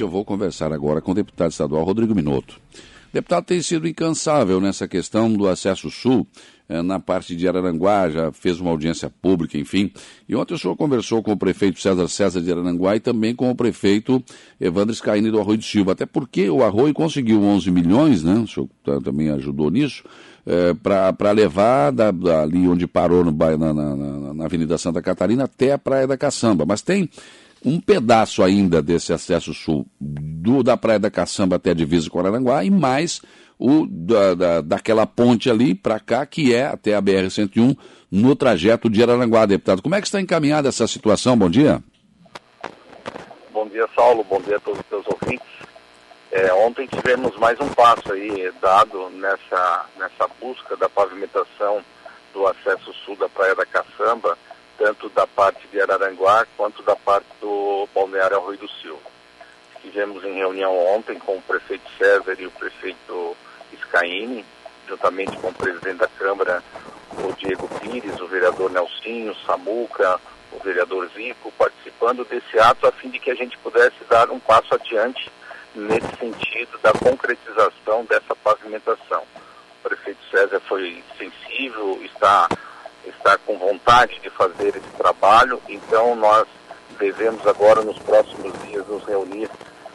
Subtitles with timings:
[0.00, 2.60] Eu vou conversar agora com o deputado estadual Rodrigo Minotto.
[3.10, 6.24] O deputado tem sido incansável nessa questão do acesso sul,
[6.68, 9.90] eh, na parte de Araranguá, já fez uma audiência pública, enfim.
[10.28, 13.50] E ontem o senhor conversou com o prefeito César César de Araranguá e também com
[13.50, 14.22] o prefeito
[14.60, 18.34] Evandro Scaini do Arroio de Silva, até porque o Arroio conseguiu 11 milhões, né?
[18.34, 18.68] O senhor
[19.02, 20.04] também ajudou nisso,
[20.46, 25.72] eh, para levar da, dali onde parou no, na, na, na Avenida Santa Catarina até
[25.72, 26.64] a Praia da Caçamba.
[26.64, 27.10] Mas tem
[27.64, 32.18] um pedaço ainda desse acesso sul do, da Praia da Caçamba até a divisa com
[32.20, 33.20] Araranguá e mais
[33.58, 37.76] o da, da, daquela ponte ali para cá, que é até a BR-101,
[38.10, 39.82] no trajeto de Araranguá, deputado.
[39.82, 41.36] Como é que está encaminhada essa situação?
[41.36, 41.82] Bom dia.
[43.52, 44.24] Bom dia, Saulo.
[44.24, 45.46] Bom dia a todos os teus ouvintes.
[46.30, 51.82] É, ontem tivemos mais um passo aí dado nessa, nessa busca da pavimentação
[52.32, 54.36] do acesso sul da Praia da Caçamba,
[54.78, 59.02] tanto da parte de Araranguá quanto da parte do Balneário Arroio do Silva.
[59.74, 63.36] Estivemos em reunião ontem com o prefeito César e o prefeito
[63.82, 64.44] Scaini,
[64.88, 66.62] juntamente com o presidente da Câmara,
[67.24, 70.20] o Diego Pires, o vereador Nelsinho, Samuca,
[70.52, 74.38] o vereador Zico, participando desse ato a fim de que a gente pudesse dar um
[74.38, 75.30] passo adiante
[75.74, 79.22] nesse sentido da concretização dessa pavimentação.
[79.80, 82.48] O prefeito César foi sensível, está
[83.08, 84.27] está com vontade de
[85.28, 86.46] trabalho, então nós
[86.98, 89.50] devemos agora, nos próximos dias, nos reunir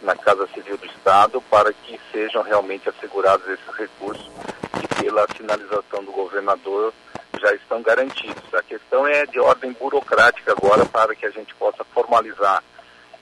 [0.00, 4.30] na Casa Civil do Estado para que sejam realmente assegurados esses recursos
[4.78, 6.94] que, pela sinalização do governador,
[7.40, 8.54] já estão garantidos.
[8.54, 12.62] A questão é de ordem burocrática agora para que a gente possa formalizar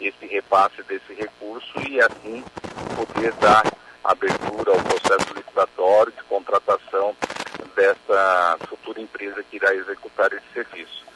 [0.00, 2.42] esse repasse desse recurso e assim
[2.96, 3.62] poder dar
[4.02, 7.14] abertura ao processo licitatório de contratação
[7.76, 11.09] dessa futura empresa que irá executar esse serviço.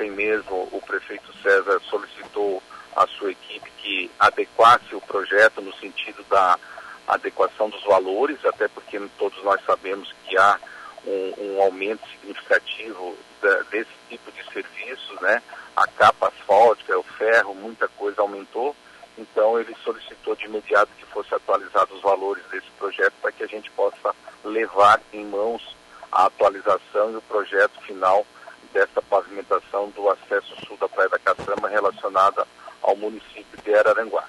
[0.00, 2.62] Ontem mesmo, o prefeito César solicitou
[2.96, 6.58] à sua equipe que adequasse o projeto no sentido da
[7.06, 10.58] adequação dos valores, até porque todos nós sabemos que há
[11.06, 15.42] um, um aumento significativo da, desse tipo de serviços, né?
[15.76, 18.74] A capa asfáltica, o ferro, muita coisa aumentou.
[19.18, 23.48] Então, ele solicitou de imediato que fosse atualizados os valores desse projeto para que a
[23.48, 24.14] gente possa
[24.46, 25.76] levar em mãos
[26.10, 28.24] a atualização e o projeto final
[28.72, 32.46] dessa pavimentação do acesso sul da Praia da Caçamba relacionada
[32.82, 34.24] ao município de Araranguá.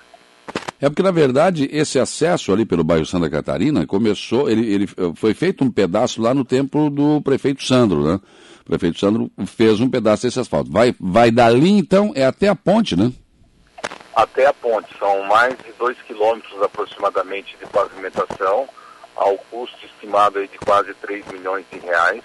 [0.80, 5.36] É porque, na verdade, esse acesso ali pelo bairro Santa Catarina começou, ele, ele foi
[5.36, 8.20] feito um pedaço lá no tempo do prefeito Sandro, né?
[8.62, 10.72] O prefeito Sandro fez um pedaço desse asfalto.
[10.72, 13.12] Vai, vai dali, então, é até a ponte, né?
[14.16, 14.90] Até a ponte.
[14.98, 18.68] São mais de dois quilômetros aproximadamente de pavimentação
[19.16, 22.24] ao custo estimado de quase 3 milhões de reais.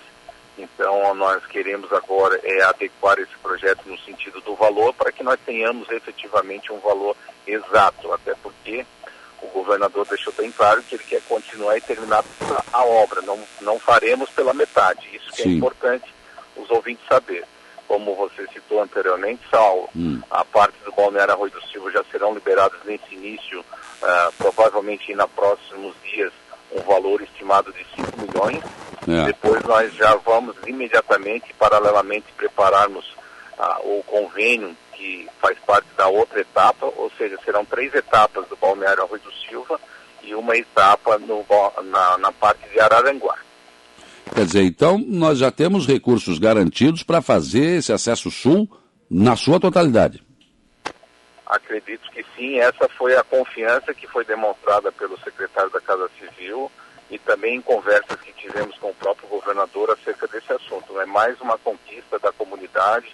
[0.58, 5.38] Então, nós queremos agora é adequar esse projeto no sentido do valor para que nós
[5.44, 7.14] tenhamos efetivamente um valor
[7.46, 8.86] exato, até porque
[9.42, 12.24] o governador deixou bem claro que ele quer continuar e terminar
[12.72, 15.06] a obra, não, não faremos pela metade.
[15.14, 15.50] Isso que é Sim.
[15.50, 16.14] é importante
[16.56, 17.44] os ouvintes saber.
[17.86, 20.20] Como você citou anteriormente, Saulo, hum.
[20.28, 25.30] a parte do Balneário Arroio do Silva já serão liberadas nesse início, uh, provavelmente nos
[25.30, 26.32] próximos dias,
[26.72, 28.64] um valor estimado de 5 milhões.
[29.08, 29.26] É.
[29.26, 33.04] Depois nós já vamos imediatamente, paralelamente, prepararmos
[33.58, 38.56] ah, o convênio que faz parte da outra etapa, ou seja, serão três etapas do
[38.56, 39.80] Balneário Arroio do Silva
[40.22, 41.44] e uma etapa no,
[41.84, 43.36] na, na parte de Araranguá.
[44.34, 48.68] Quer dizer, então nós já temos recursos garantidos para fazer esse acesso sul
[49.08, 50.22] na sua totalidade.
[51.46, 56.70] Acredito que sim, essa foi a confiança que foi demonstrada pelo secretário da Casa Civil
[57.08, 61.00] e também em conversas que tivemos com o próprio governador acerca desse assunto.
[61.00, 63.06] É mais uma conquista da comunidade,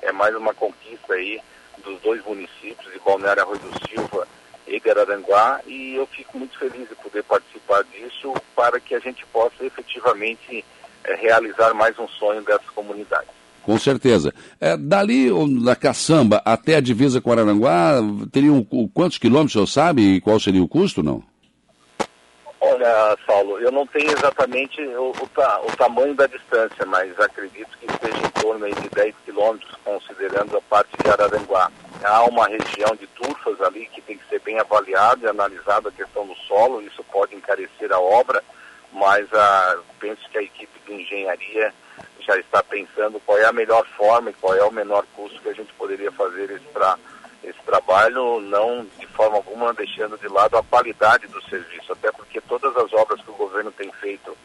[0.00, 1.38] é mais uma conquista aí
[1.84, 4.26] dos dois municípios, de Balneário Arroio do Silva
[4.66, 9.26] e Gararanguá, e eu fico muito feliz de poder participar disso para que a gente
[9.26, 10.64] possa efetivamente
[11.04, 13.28] é, realizar mais um sonho dessas comunidades.
[13.62, 14.32] Com certeza.
[14.58, 15.28] É, dali,
[15.62, 17.96] da Caçamba até a divisa com Araranguá,
[18.32, 20.14] teriam quantos quilômetros, você sabe?
[20.14, 21.22] E qual seria o custo, não?
[22.64, 27.86] Olha, Saulo, eu não tenho exatamente o, o, o, tamanho da distância, mas acredito que
[27.86, 31.72] esteja em torno de 10 quilômetros, considerando a parte de Araranguá.
[32.04, 35.92] Há uma região de turfas ali que tem que ser bem avaliada e analisada a
[35.92, 38.40] questão do solo, isso pode encarecer a obra,
[38.92, 41.74] mas ah, penso que a equipe de engenharia
[42.20, 45.48] já está pensando qual é a melhor forma e qual é o menor custo que
[45.48, 46.68] a gente poderia fazer esse,
[47.42, 51.81] esse trabalho, não de forma alguma deixando de lado a qualidade do serviço,
[52.72, 54.36] todas as obras que o governo tem feito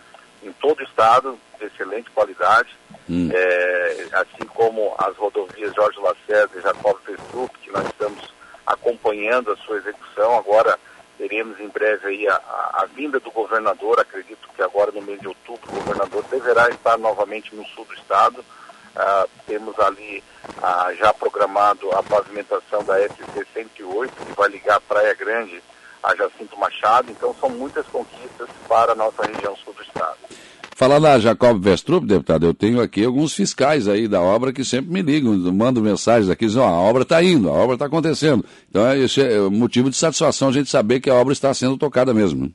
[0.44, 2.70] em todo o estado, de excelente qualidade,
[3.10, 3.30] hum.
[3.34, 8.34] é, assim como as rodovias Jorge Lacerda e Jacob Festrup, que nós estamos
[8.66, 10.38] acompanhando a sua execução.
[10.38, 10.78] Agora
[11.18, 15.20] teremos em breve aí a, a, a, vinda do governador, acredito que agora no mês
[15.20, 18.40] de outubro o governador deverá estar novamente no sul do estado.
[18.40, 20.24] Uh, temos ali
[20.58, 25.62] uh, já programado a pavimentação da SC 108, que vai ligar a Praia Grande
[26.04, 30.18] a Jacinto Machado, então são muitas conquistas para a nossa região sul do estado.
[30.78, 34.92] Falar da Jacob Vestrup, deputado, eu tenho aqui alguns fiscais aí da obra que sempre
[34.92, 38.46] me ligam, mandam mensagens aqui, dizem, ó, a obra está indo, a obra está acontecendo.
[38.70, 42.14] Então, esse é motivo de satisfação a gente saber que a obra está sendo tocada
[42.14, 42.54] mesmo.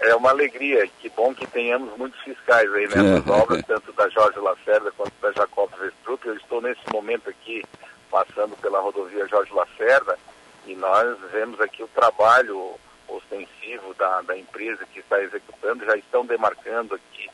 [0.00, 3.30] É uma alegria, que bom que tenhamos muitos fiscais aí nessas é.
[3.30, 6.26] obras, tanto da Jorge Lacerda quanto da Jacob Vestrup.
[6.26, 7.62] Eu estou nesse momento aqui,
[8.10, 10.18] passando pela rodovia Jorge Lacerda,
[10.66, 12.74] e nós vemos aqui trabalho
[13.08, 17.28] ostensivo da, da empresa que está executando, já estão demarcando aqui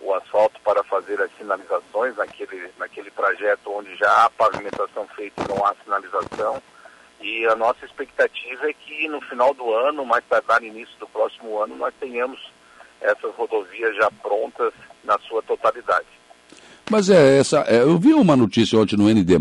[0.00, 5.48] o asfalto para fazer as sinalizações naquele, naquele trajeto onde já há pavimentação feita e
[5.48, 6.60] não há sinalização.
[7.20, 11.60] E a nossa expectativa é que no final do ano, mais tardar início do próximo
[11.60, 12.52] ano, nós tenhamos
[13.00, 14.72] essas rodovias já prontas
[15.04, 16.06] na sua totalidade.
[16.90, 17.64] Mas é essa.
[17.68, 19.38] É, eu vi uma notícia ontem no ND,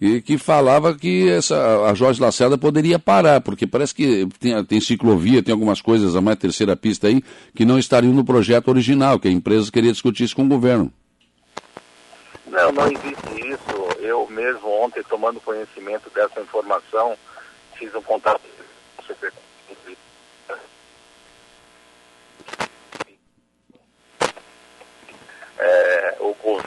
[0.00, 4.80] e que falava que essa, a Jorge Lacerda poderia parar, porque parece que tem, tem
[4.80, 7.22] ciclovia, tem algumas coisas, a mais terceira pista aí,
[7.54, 10.92] que não estariam no projeto original, que a empresa queria discutir isso com o governo.
[12.46, 14.00] Não, não existe isso.
[14.00, 17.16] Eu mesmo ontem, tomando conhecimento dessa informação,
[17.78, 18.40] fiz um contato
[18.96, 19.39] com o secretário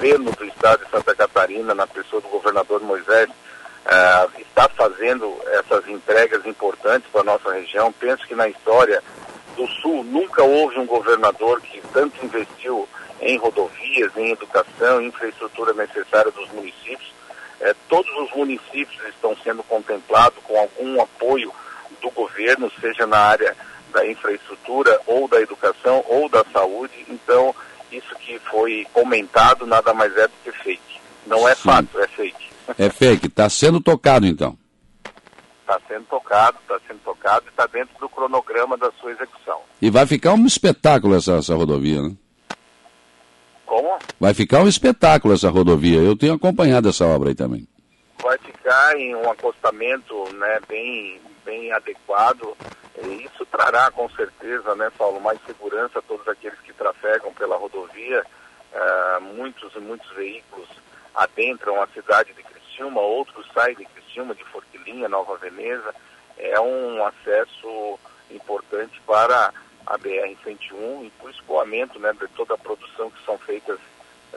[0.03, 5.87] governo do estado de Santa Catarina, na pessoa do governador Moisés, uh, está fazendo essas
[5.87, 7.89] entregas importantes para a nossa região.
[7.93, 9.01] Penso que na história
[9.55, 12.85] do Sul nunca houve um governador que tanto investiu
[13.21, 17.13] em rodovias, em educação, em infraestrutura necessária dos municípios.
[17.61, 21.49] Eh, todos os municípios estão sendo contemplados com algum apoio
[22.01, 23.55] do governo, seja na área
[23.93, 27.05] da infraestrutura ou da educação ou da saúde.
[27.07, 27.55] Então,
[27.97, 30.99] isso que foi comentado nada mais é do que fake.
[31.25, 31.61] Não é Sim.
[31.61, 32.49] fato, é fake.
[32.77, 34.57] É fake, está sendo tocado então.
[35.61, 39.59] Está sendo tocado, está sendo tocado e está dentro do cronograma da sua execução.
[39.81, 42.15] E vai ficar um espetáculo essa, essa rodovia, né?
[43.65, 43.97] Como?
[44.19, 45.99] Vai ficar um espetáculo essa rodovia.
[45.99, 47.67] Eu tenho acompanhado essa obra aí também.
[48.21, 52.55] Vai ficar em um acostamento né, bem, bem adequado
[53.07, 58.23] isso trará com certeza, né, Paulo, mais segurança a todos aqueles que trafegam pela rodovia.
[58.73, 60.67] Uh, muitos e muitos veículos
[61.13, 65.93] adentram a cidade de Criciúma, outros saem de Criciúma, de Forquilinha, Nova Veneza.
[66.37, 67.99] É um acesso
[68.31, 69.53] importante para
[69.85, 73.79] a BR-101 e para o escoamento né, de toda a produção que são feitas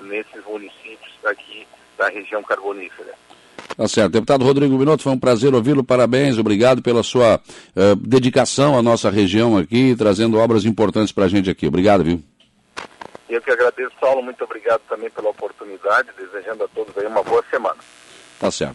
[0.03, 1.67] nesses municípios aqui
[1.97, 3.15] da região carbonífera.
[3.77, 4.13] Tá certo.
[4.13, 5.85] Deputado Rodrigo Minotto, foi um prazer ouvi-lo.
[5.85, 11.29] Parabéns, obrigado pela sua uh, dedicação à nossa região aqui, trazendo obras importantes para a
[11.29, 11.67] gente aqui.
[11.67, 12.23] Obrigado, viu?
[13.29, 14.23] Eu que agradeço, Saulo.
[14.23, 17.77] Muito obrigado também pela oportunidade, desejando a todos aí uma boa semana.
[18.41, 18.75] Tá certo.